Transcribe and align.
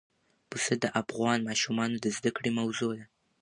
پسه 0.49 0.73
د 0.83 0.85
افغان 1.01 1.39
ماشومانو 1.49 1.95
د 2.01 2.05
زده 2.17 2.29
کړې 2.37 2.51
موضوع 2.59 2.91
ده. 2.97 3.05